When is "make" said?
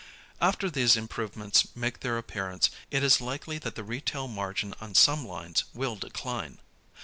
1.75-1.99